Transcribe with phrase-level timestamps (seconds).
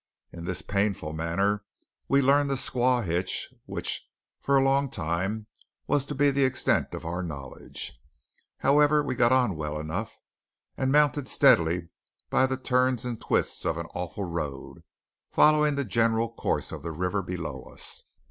[0.33, 1.63] In this painful manner
[2.07, 5.45] we learned the Squaw Hitch, which, for a long time,
[5.85, 8.01] was to be the extent of our knowledge.
[8.57, 10.19] However, we got on well enough,
[10.75, 11.89] and mounted steadily
[12.31, 14.81] by the turns and twists of an awful road,
[15.29, 18.05] following the general course of the river below us.